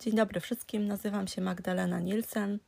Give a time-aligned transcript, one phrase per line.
[0.00, 2.58] Dzień dobry wszystkim, nazywam się Magdalena Nielsen.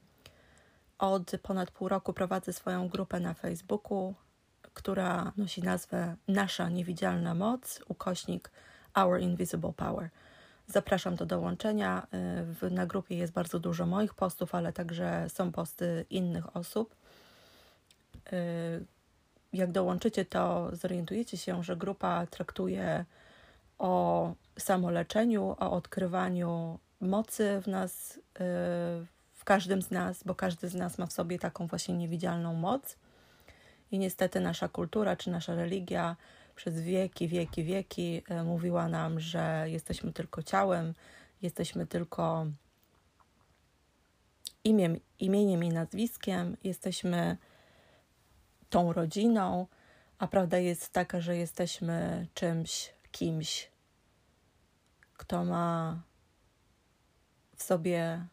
[0.98, 4.14] Od ponad pół roku prowadzę swoją grupę na Facebooku,
[4.74, 8.50] która nosi nazwę Nasza Niewidzialna Moc, ukośnik
[8.94, 10.10] Our Invisible Power.
[10.66, 12.06] Zapraszam do dołączenia.
[12.70, 16.96] Na grupie jest bardzo dużo moich postów, ale także są posty innych osób.
[19.52, 23.04] Jak dołączycie, to zorientujecie się, że grupa traktuje
[23.78, 28.20] o samoleczeniu, o odkrywaniu mocy w nas, y,
[29.32, 32.96] w każdym z nas, bo każdy z nas ma w sobie taką właśnie niewidzialną moc.
[33.90, 36.16] I niestety nasza kultura czy nasza religia
[36.54, 40.94] przez wieki, wieki, wieki y, mówiła nam, że jesteśmy tylko ciałem,
[41.42, 42.46] jesteśmy tylko
[44.64, 47.36] imiem, imieniem i nazwiskiem, jesteśmy
[48.70, 49.66] tą rodziną,
[50.18, 53.70] a prawda jest taka, że jesteśmy czymś, kimś,
[55.16, 56.02] kto ma
[57.62, 58.26] w sobie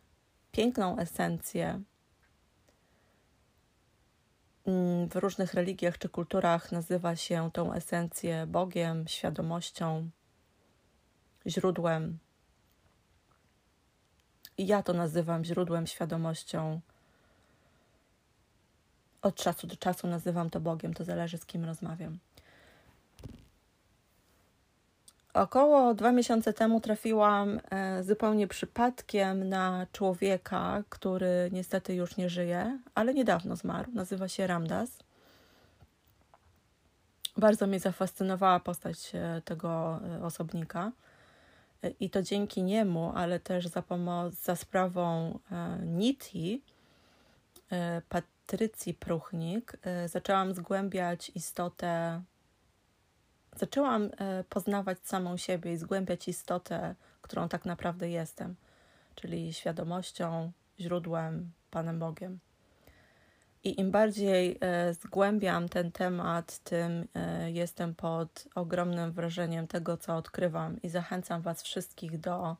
[0.52, 1.82] piękną esencję.
[4.66, 10.10] Mm, w różnych religiach czy kulturach nazywa się tą esencję Bogiem, świadomością,
[11.48, 12.20] źródłem.
[14.58, 16.82] I ja to nazywam źródłem, świadomością.
[19.22, 22.20] Od czasu do czasu nazywam to Bogiem, to zależy z kim rozmawiam.
[25.40, 32.80] Około dwa miesiące temu trafiłam e, zupełnie przypadkiem na człowieka, który niestety już nie żyje,
[32.96, 33.92] ale niedawno zmarł.
[33.94, 34.90] Nazywa się Ramdas.
[37.38, 40.92] Bardzo mnie zafascynowała postać e, tego e, osobnika.
[42.00, 45.40] I to dzięki niemu, ale też za pomoc, za sprawą
[45.86, 46.62] Niti,
[48.10, 52.22] Patrycji Pruchnik, zaczęłam zgłębiać istotę
[53.56, 58.56] zaczęłam e, poznawać samą siebie i zgłębiać istotę, którą tak naprawdę jestem,
[59.16, 62.40] czyli świadomością, źródłem, Panem Bogiem.
[63.64, 70.16] I im bardziej e, zgłębiam ten temat, tym e, jestem pod ogromnym wrażeniem tego, co
[70.16, 72.56] odkrywam, i zachęcam Was wszystkich do,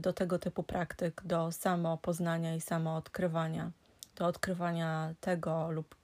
[0.00, 3.70] do tego typu praktyk, do samopoznania i samoodkrywania,
[4.16, 5.94] do odkrywania tego lub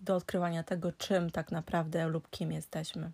[0.00, 3.10] do odkrywania tego, czym tak naprawdę lub kim jesteśmy.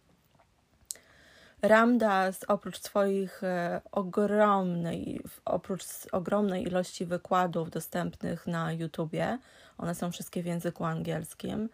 [1.62, 9.38] Ramdas oprócz swoich e, ogromnej, oprócz ogromnej ilości wykładów dostępnych na YouTubie,
[9.78, 11.68] one są wszystkie w języku angielskim,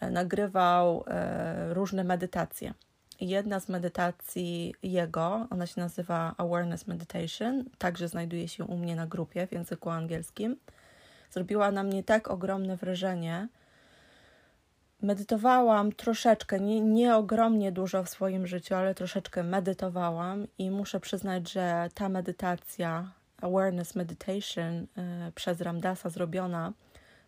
[0.00, 2.74] e, nagrywał e, różne medytacje.
[3.20, 9.06] Jedna z medytacji jego, ona się nazywa Awareness Meditation, także znajduje się u mnie na
[9.06, 10.56] grupie w języku angielskim.
[11.30, 13.48] Zrobiła na mnie tak ogromne wrażenie,
[15.02, 21.52] medytowałam troszeczkę, nie, nie ogromnie dużo w swoim życiu, ale troszeczkę medytowałam i muszę przyznać,
[21.52, 24.86] że ta medytacja, awareness meditation y,
[25.34, 26.72] przez Ramdasa zrobiona,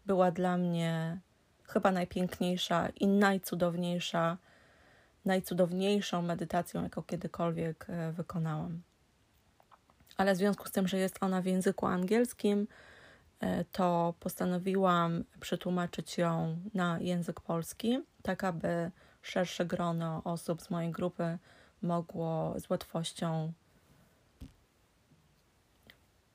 [0.06, 1.20] była dla mnie
[1.64, 4.38] chyba najpiękniejsza i najcudowniejsza,
[5.24, 8.82] najcudowniejszą medytacją, jaką kiedykolwiek y, wykonałam.
[10.16, 12.66] Ale w związku z tym, że jest ona w języku angielskim, E,
[13.72, 18.90] to postanowiłam przetłumaczyć ją na język polski, tak aby
[19.22, 21.38] szersze grono osób z mojej grupy
[21.82, 23.52] mogło z łatwością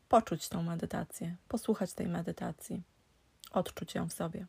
[0.09, 2.83] poczuć tą medytację, posłuchać tej medytacji,
[3.51, 4.45] odczuć ją w sobie.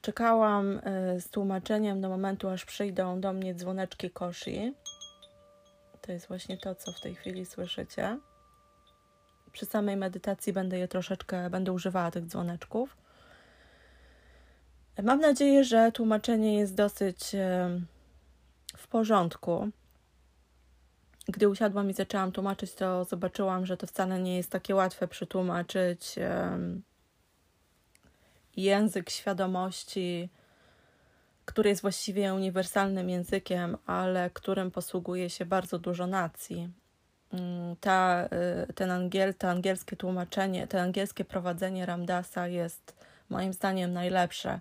[0.00, 4.74] Czekałam e, z tłumaczeniem do momentu, aż przyjdą do mnie dzwoneczki koshi.
[6.00, 8.18] To jest właśnie to, co w tej chwili słyszycie
[9.54, 12.96] przy samej medytacji będę je troszeczkę, będę używała tych dzwoneczków.
[15.02, 17.36] Mam nadzieję, że tłumaczenie jest dosyć
[18.76, 19.68] w porządku.
[21.28, 26.14] Gdy usiadłam i zaczęłam tłumaczyć, to zobaczyłam, że to wcale nie jest takie łatwe przetłumaczyć
[28.56, 30.28] język świadomości,
[31.44, 36.68] który jest właściwie uniwersalnym językiem, ale którym posługuje się bardzo dużo nacji.
[37.34, 38.28] Mm, ta,
[38.70, 42.96] y, ten angiel, to angielskie tłumaczenie, to angielskie prowadzenie Ramdasa jest
[43.30, 44.60] moim zdaniem najlepsze.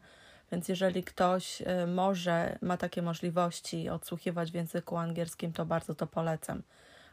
[0.52, 6.08] Więc jeżeli ktoś y, może, ma takie możliwości odsłuchiwać w języku angielskim, to bardzo to
[6.08, 6.64] polecam.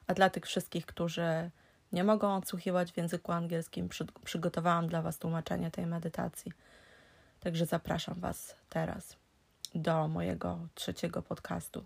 [0.06, 1.50] A dla tych wszystkich, którzy
[1.92, 6.52] nie mogą odsłuchiwać w języku angielskim, przy, przygotowałam dla Was tłumaczenie tej medytacji.
[7.40, 9.16] Także zapraszam Was teraz
[9.74, 11.84] do mojego trzeciego podcastu.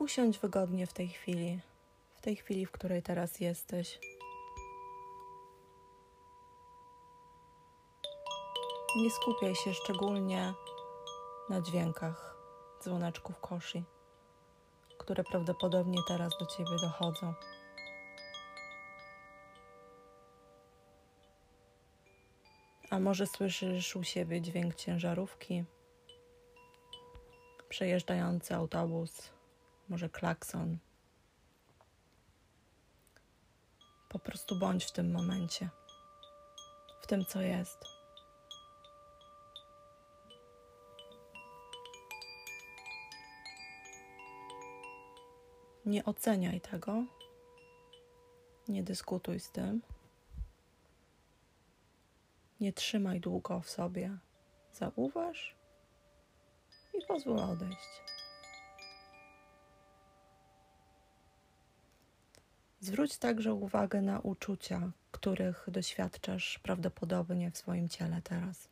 [0.00, 1.60] Usiądź wygodnie w tej chwili,
[2.14, 3.98] w tej chwili, w której teraz jesteś.
[8.96, 10.54] Nie skupiaj się szczególnie
[11.50, 12.36] na dźwiękach
[12.82, 13.82] dzwoneczków koszy,
[14.98, 17.34] które prawdopodobnie teraz do ciebie dochodzą.
[22.90, 25.64] A może słyszysz u siebie dźwięk ciężarówki,
[27.68, 29.30] przejeżdżający autobus,
[29.90, 30.78] może klakson.
[34.08, 35.68] Po prostu bądź w tym momencie,
[37.02, 37.78] w tym, co jest.
[45.86, 47.04] Nie oceniaj tego,
[48.68, 49.82] nie dyskutuj z tym.
[52.60, 54.18] Nie trzymaj długo w sobie.
[54.72, 55.56] Zauważ
[56.94, 58.19] i pozwól odejść.
[62.80, 68.68] Zwróć także uwagę na uczucia, których doświadczasz prawdopodobnie w swoim ciele teraz.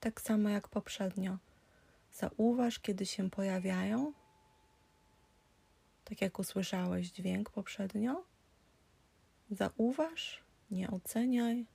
[0.00, 1.38] Tak samo jak poprzednio.
[2.12, 4.12] Zauważ, kiedy się pojawiają
[6.10, 8.24] tak jak usłyszałeś dźwięk poprzednio,
[9.50, 11.66] zauważ, nie oceniaj,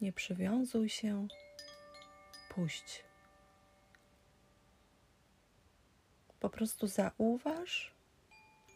[0.00, 1.28] nie przywiązuj się,
[2.48, 3.05] puść.
[6.40, 7.94] Po prostu zauważ,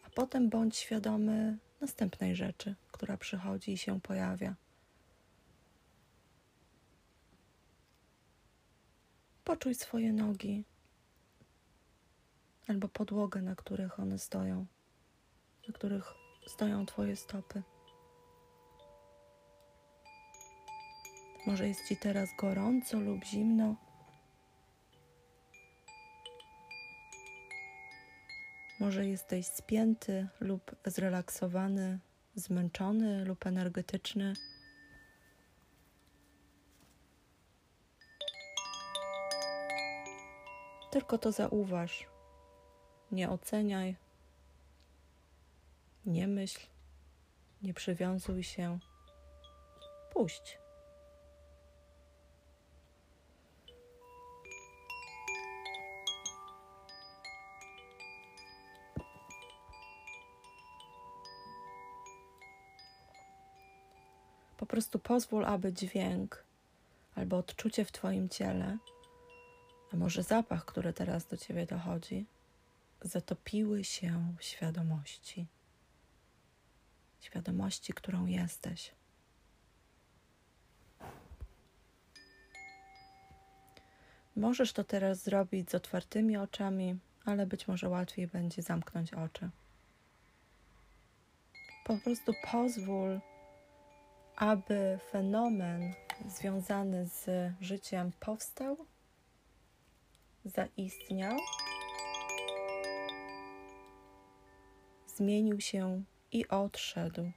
[0.06, 4.54] a potem bądź świadomy następnej rzeczy, która przychodzi i się pojawia.
[9.44, 10.64] Poczuj swoje nogi,
[12.68, 14.66] albo podłogę, na których one stoją,
[15.68, 16.14] na których
[16.46, 17.62] stoją Twoje stopy.
[21.46, 23.89] Może jest Ci teraz gorąco lub zimno.
[28.80, 31.98] Może jesteś spięty lub zrelaksowany,
[32.34, 34.34] zmęczony lub energetyczny.
[40.90, 42.06] Tylko to zauważ.
[43.12, 43.96] Nie oceniaj,
[46.06, 46.66] nie myśl,
[47.62, 48.78] nie przywiązuj się.
[50.12, 50.59] Puść.
[64.70, 66.44] Prostu pozwól, aby dźwięk
[67.14, 68.78] albo odczucie w Twoim ciele,
[69.92, 72.26] a może zapach, który teraz do Ciebie dochodzi,
[73.02, 75.46] zatopiły się w świadomości.
[77.20, 78.92] Świadomości, którą jesteś.
[84.36, 89.50] Możesz to teraz zrobić z otwartymi oczami, ale być może łatwiej będzie zamknąć oczy.
[91.84, 93.20] Po prostu pozwól,
[94.40, 95.94] aby fenomen
[96.26, 98.76] związany z życiem powstał,
[100.44, 101.36] zaistniał
[105.06, 106.02] zmienił się
[106.32, 107.30] i odszedł.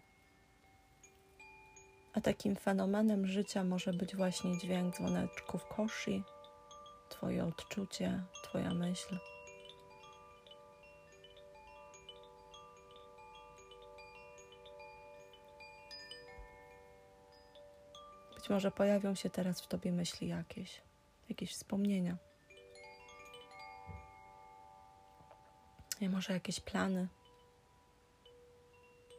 [2.13, 6.21] A takim fenomenem życia może być właśnie dźwięk dzwoneczków koszy,
[7.09, 9.32] Twoje odczucie, Twoja myśl.
[18.43, 20.81] Być może pojawią się teraz w Tobie myśli jakieś,
[21.29, 22.17] jakieś wspomnienia.
[26.01, 27.07] I może jakieś plany.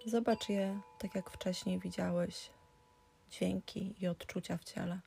[0.06, 2.50] Zobacz je tak jak wcześniej widziałeś
[3.30, 5.00] dźwięki i odczucia w ciele.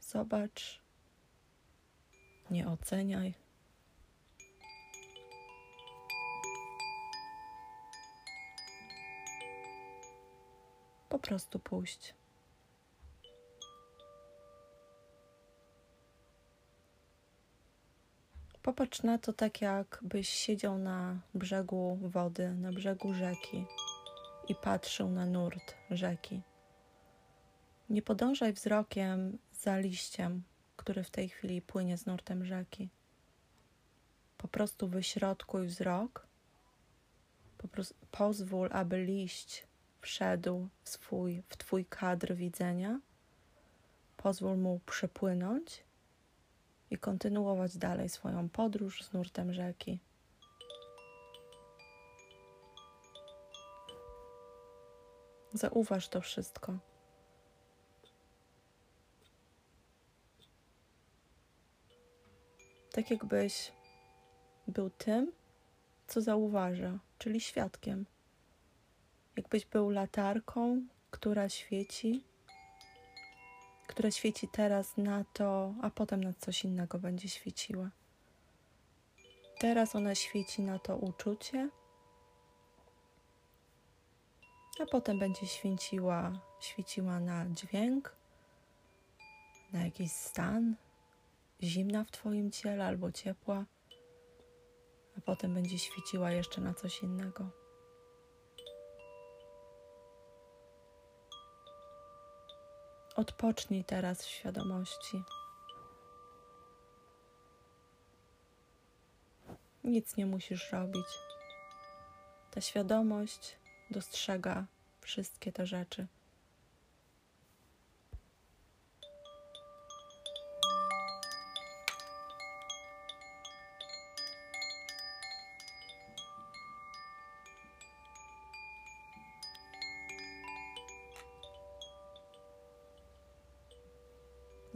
[0.00, 0.80] Zobacz,
[2.50, 3.34] nie oceniaj.
[11.08, 12.19] Po prostu puść.
[18.70, 23.66] Popatrz na to tak, jakbyś siedział na brzegu wody, na brzegu rzeki
[24.48, 26.42] i patrzył na nurt rzeki.
[27.88, 30.42] Nie podążaj wzrokiem za liściem,
[30.76, 32.88] który w tej chwili płynie z nurtem rzeki.
[34.36, 36.26] Po prostu wyśrodkuj wzrok.
[37.58, 39.66] Po prostu pozwól, aby liść
[40.00, 43.00] wszedł w, swój, w Twój kadr widzenia.
[44.16, 45.89] Pozwól mu przepłynąć
[46.90, 50.00] i kontynuować dalej swoją podróż z nurtem rzeki.
[55.52, 56.78] Zauważ to wszystko.
[62.92, 63.72] Tak jakbyś
[64.68, 65.32] był tym,
[66.06, 68.06] co zauważa, czyli świadkiem.
[69.36, 72.24] Jakbyś był latarką, która świeci,
[74.00, 77.90] która świeci teraz na to, a potem na coś innego będzie świeciła.
[79.58, 81.70] Teraz ona świeci na to uczucie,
[84.82, 88.16] a potem będzie świeciła, świeciła na dźwięk,
[89.72, 90.76] na jakiś stan,
[91.62, 93.64] zimna w Twoim ciele albo ciepła,
[95.18, 97.59] a potem będzie świeciła jeszcze na coś innego.
[103.20, 105.22] Odpocznij teraz w świadomości.
[109.84, 111.06] Nic nie musisz robić.
[112.50, 113.56] Ta świadomość
[113.90, 114.66] dostrzega
[115.00, 116.06] wszystkie te rzeczy.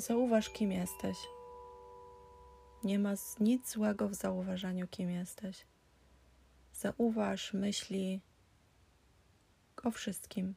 [0.06, 1.16] Zauważ, kim jesteś.
[2.82, 5.66] Nie ma nic złego w zauważaniu, kim jesteś.
[6.72, 8.20] Zauważ myśli
[9.84, 10.54] o wszystkim,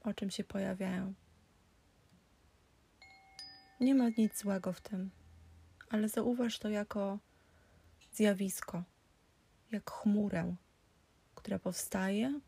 [0.00, 1.14] o czym się pojawiają.
[3.80, 5.10] Nie ma nic złego w tym,
[5.90, 7.18] ale zauważ to jako
[8.12, 8.82] zjawisko,
[9.70, 10.56] jak chmurę,
[11.34, 12.40] która powstaje,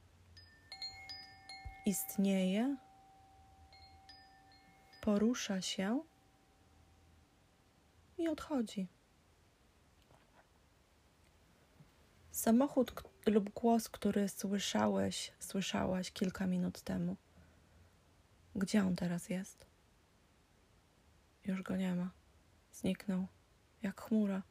[1.86, 2.76] istnieje,
[5.00, 6.02] porusza się
[8.18, 8.88] i odchodzi.
[12.30, 17.16] Samochód lub głos, który słyszałeś, słyszałaś kilka minut temu.
[18.54, 19.66] Gdzie on teraz jest?
[21.44, 22.10] Już go nie ma.
[22.72, 23.26] Zniknął,
[23.82, 24.42] jak chmura.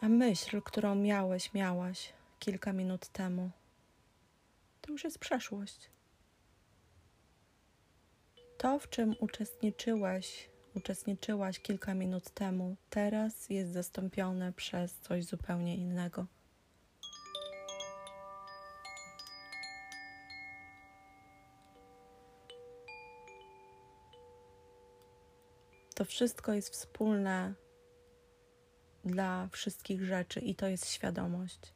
[0.00, 3.50] A myśl, którą miałeś, miałaś kilka minut temu,
[4.80, 5.90] to już jest przeszłość.
[8.62, 16.26] To, w czym uczestniczyłeś, uczestniczyłaś kilka minut temu, teraz jest zastąpione przez coś zupełnie innego.
[25.94, 27.54] To wszystko jest wspólne
[29.04, 31.74] dla wszystkich rzeczy i to jest świadomość.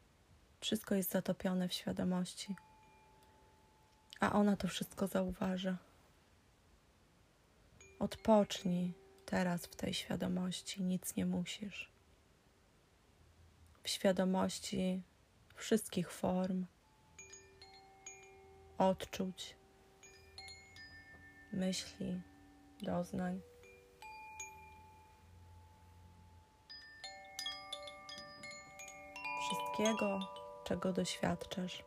[0.60, 2.56] Wszystko jest zatopione w świadomości,
[4.20, 5.85] a ona to wszystko zauważa.
[7.98, 8.94] Odpocznij
[9.26, 11.90] teraz w tej świadomości, nic nie musisz.
[13.82, 15.02] W świadomości
[15.54, 16.66] wszystkich form,
[18.78, 19.56] odczuć,
[21.52, 22.20] myśli,
[22.82, 23.40] doznań.
[29.40, 30.20] Wszystkiego,
[30.64, 31.84] czego doświadczasz.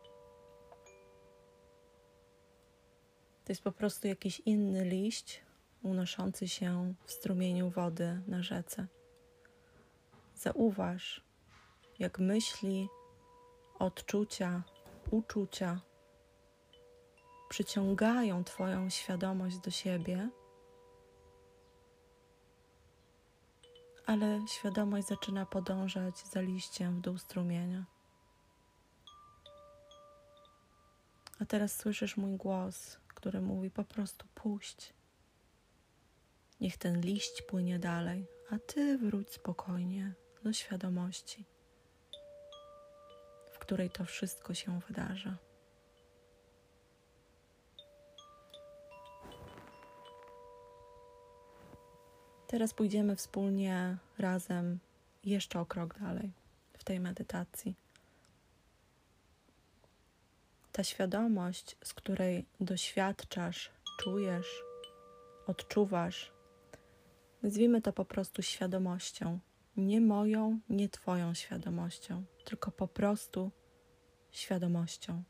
[3.46, 5.42] To jest po prostu jakiś inny liść,
[5.84, 8.88] unoszący się w strumieniu wody na rzece.
[10.36, 11.24] Zauważ,
[12.00, 12.90] jak myśli,
[13.80, 14.64] odczucia,
[15.12, 15.82] uczucia
[17.50, 20.30] przyciągają Twoją świadomość do siebie,
[24.06, 27.86] ale świadomość zaczyna podążać za liściem w dół strumienia.
[31.42, 34.99] A teraz słyszysz mój głos, który mówi po prostu puść.
[36.62, 40.14] Niech ten liść płynie dalej, a ty wróć spokojnie
[40.44, 41.46] do świadomości,
[43.52, 45.38] w której to wszystko się wydarza.
[52.48, 54.80] Teraz pójdziemy wspólnie razem
[55.24, 56.32] jeszcze o krok dalej
[56.78, 57.76] w tej medytacji.
[60.72, 64.64] Ta świadomość, z której doświadczasz, czujesz,
[65.48, 66.32] odczuwasz
[67.44, 69.40] Nazwijmy to po prostu świadomością.
[69.78, 73.52] Nie moją, nie Twoją świadomością, tylko po prostu
[74.32, 75.24] świadomością.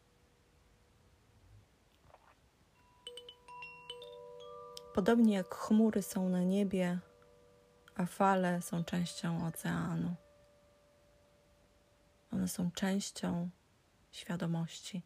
[4.94, 7.00] Podobnie jak chmury są na niebie,
[7.96, 10.16] a fale są częścią oceanu.
[12.34, 13.50] One są częścią
[14.12, 15.02] świadomości.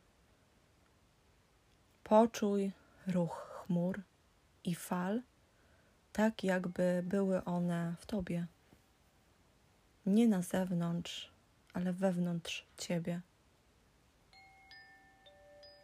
[2.03, 2.71] Poczuj
[3.07, 4.01] ruch chmur
[4.63, 5.21] i fal
[6.13, 8.47] tak jakby były one w tobie.
[10.05, 11.31] Nie na zewnątrz,
[11.73, 13.21] ale wewnątrz ciebie.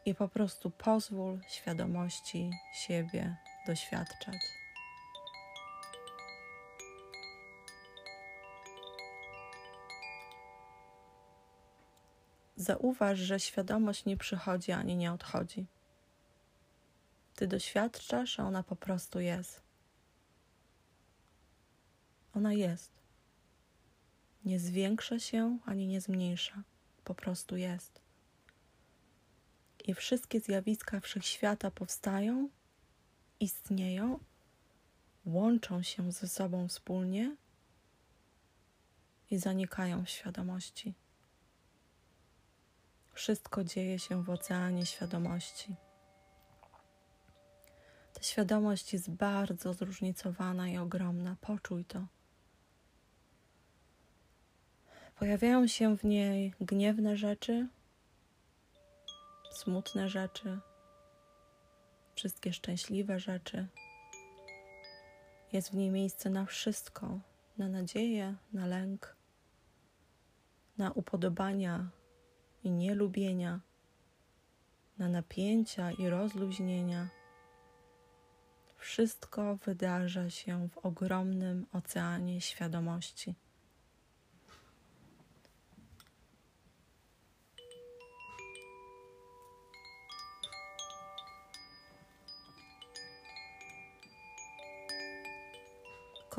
[0.05, 3.35] I po prostu pozwól świadomości siebie
[3.67, 4.41] doświadczać.
[12.55, 15.65] Zauważ, że świadomość nie przychodzi ani nie odchodzi.
[17.35, 19.68] Ty doświadczasz, a ona po prostu jest.
[22.39, 22.91] Ona jest.
[24.45, 26.63] Nie zwiększa się ani nie zmniejsza,
[27.03, 28.01] po prostu jest.
[29.85, 32.49] I wszystkie zjawiska wszechświata powstają,
[33.39, 34.19] istnieją,
[35.25, 37.35] łączą się ze sobą wspólnie
[39.31, 40.93] i zanikają w świadomości.
[43.13, 45.75] Wszystko dzieje się w oceanie świadomości.
[48.13, 51.35] Ta świadomość jest bardzo zróżnicowana i ogromna.
[51.41, 52.18] Poczuj to.
[55.19, 57.67] Pojawiają się w niej gniewne rzeczy,
[59.51, 60.59] smutne rzeczy,
[62.15, 63.67] wszystkie szczęśliwe rzeczy.
[65.53, 67.19] Jest w niej miejsce na wszystko,
[67.57, 69.15] na nadzieję, na lęk,
[70.77, 71.89] na upodobania
[72.63, 73.59] i nielubienia,
[74.97, 77.07] na napięcia i rozluźnienia.
[78.77, 83.35] Wszystko wydarza się w ogromnym oceanie świadomości.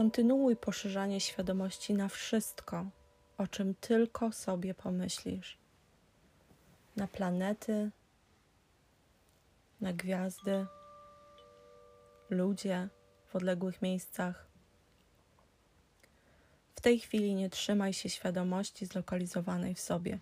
[0.01, 2.87] Kontynuuj poszerzanie świadomości na wszystko,
[3.39, 5.59] o czym tylko sobie pomyślisz.
[6.97, 7.91] Na planety,
[9.81, 10.67] na gwiazdy,
[12.31, 12.89] ludzie
[13.27, 14.47] w odległych miejscach.
[16.75, 20.19] W tej chwili nie trzymaj się świadomości zlokalizowanej w sobie.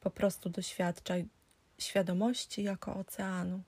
[0.00, 1.28] Po prostu doświadczaj
[1.78, 3.62] świadomości jako oceanu,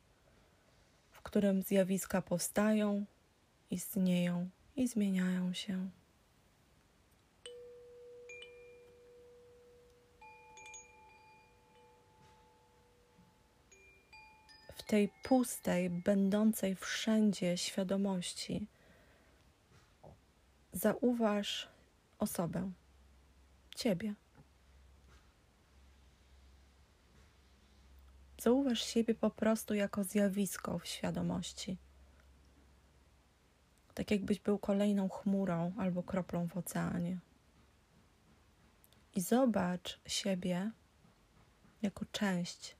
[1.10, 3.04] w którym zjawiska powstają,
[3.70, 5.90] istnieją i zmieniają się.
[14.76, 18.66] W tej pustej, będącej wszędzie świadomości,
[20.72, 21.68] zauważ
[22.18, 22.72] osobę,
[23.76, 24.14] Ciebie.
[28.38, 31.76] Zauważ siebie po prostu jako zjawisko w świadomości
[33.96, 37.18] tak jakbyś był kolejną chmurą albo kroplą w oceanie.
[39.14, 40.70] I zobacz siebie
[41.82, 42.76] jako część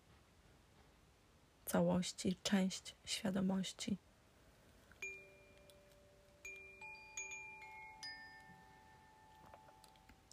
[1.64, 3.98] całości, część świadomości.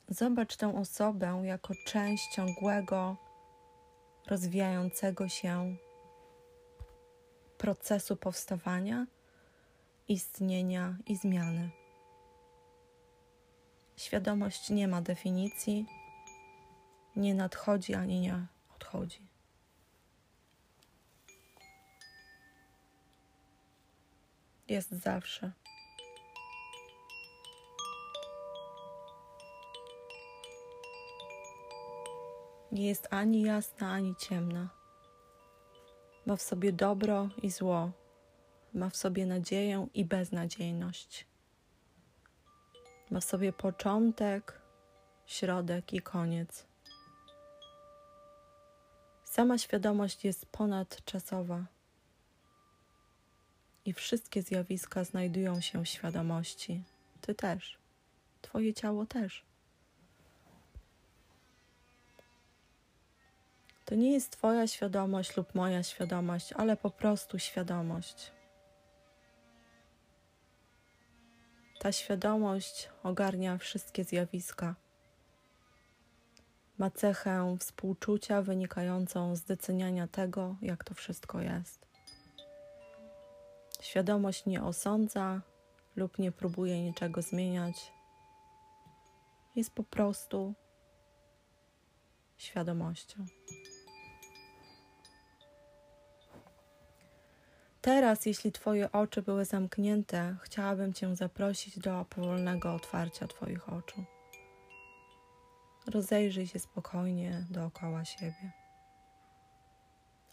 [0.07, 3.17] Zobacz tę osobę jako część ciągłego,
[4.27, 5.75] rozwijającego się
[7.57, 9.07] procesu powstawania
[10.07, 11.69] istnienia i zmiany.
[13.95, 15.85] Świadomość nie ma definicji,
[17.15, 19.27] nie nadchodzi ani nie odchodzi.
[24.67, 25.51] Jest zawsze.
[32.71, 34.69] Nie jest ani jasna, ani ciemna.
[36.25, 37.91] Ma w sobie dobro i zło
[38.73, 41.25] ma w sobie nadzieję i beznadziejność.
[43.11, 44.61] Ma w sobie początek,
[45.25, 46.65] środek i koniec.
[49.23, 51.65] Sama świadomość jest ponadczasowa
[53.85, 56.83] i wszystkie zjawiska znajdują się w świadomości.
[57.21, 57.77] Ty też,
[58.41, 59.43] Twoje ciało też.
[63.85, 68.31] To nie jest Twoja świadomość lub moja świadomość, ale po prostu świadomość.
[71.83, 74.75] Ta świadomość ogarnia wszystkie zjawiska.
[76.77, 81.87] Ma cechę współczucia wynikającą z doceniania tego, jak to wszystko jest.
[83.81, 85.41] Świadomość nie osądza
[85.95, 87.91] lub nie próbuje niczego zmieniać.
[89.55, 90.53] Jest po prostu
[92.37, 93.25] świadomością.
[97.83, 104.03] Teraz, jeśli Twoje oczy były zamknięte, chciałabym Cię zaprosić do powolnego otwarcia Twoich oczu.
[105.87, 108.51] Rozejrzyj się spokojnie dookoła siebie.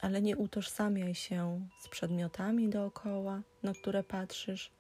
[0.01, 4.73] Ale nie utożsamiaj się z przedmiotami dookoła, na które patrzysz.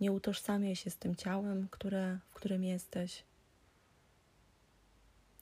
[0.00, 3.24] Nie utożsamiaj się z tym ciałem, które, w którym jesteś,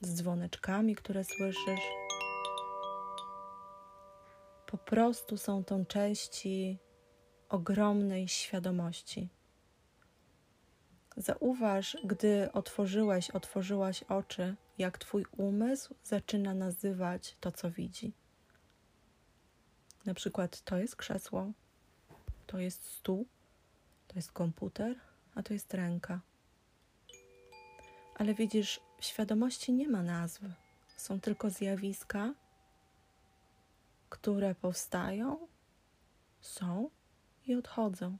[0.01, 2.02] z dzwoneczkami, które słyszysz
[4.73, 6.77] po prostu są tą części
[7.49, 9.29] ogromnej świadomości.
[11.17, 18.13] Zauważ, gdy otworzyłeś, otworzyłaś oczy, jak Twój umysł zaczyna nazywać to, co widzi.
[20.05, 21.51] Na przykład to jest krzesło,
[22.47, 23.25] to jest stół,
[24.07, 24.99] to jest komputer,
[25.35, 26.21] a to jest ręka.
[28.15, 30.53] Ale widzisz, w świadomości nie ma nazwy.
[30.97, 32.33] Są tylko zjawiska,
[34.13, 35.47] które powstają,
[36.41, 36.89] są
[37.47, 38.17] i odchodzą.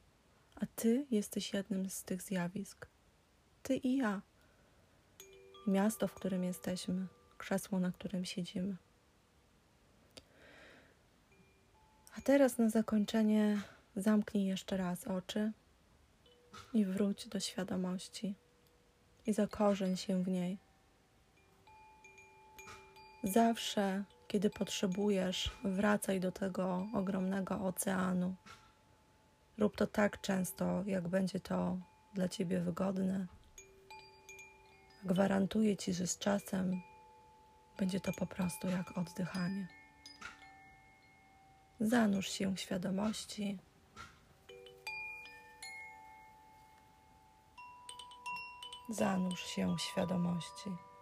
[0.55, 2.87] A ty jesteś jednym z tych zjawisk.
[3.63, 4.21] Ty i ja.
[5.67, 8.75] Miasto, w którym jesteśmy, krzesło, na którym siedzimy.
[12.17, 13.61] A teraz na zakończenie
[13.95, 15.51] zamknij jeszcze raz oczy
[16.73, 18.35] i wróć do świadomości
[19.25, 20.57] i zakorzeń się w niej.
[23.23, 24.03] Zawsze,
[24.33, 28.35] kiedy potrzebujesz, wracaj do tego ogromnego oceanu.
[29.57, 31.77] Rób to tak często, jak będzie to
[32.13, 33.27] dla ciebie wygodne.
[35.03, 36.81] Gwarantuję ci, że z czasem
[37.77, 39.67] będzie to po prostu jak oddychanie.
[41.79, 43.59] Zanurz się w świadomości.
[48.89, 50.92] Zanurz się w świadomości.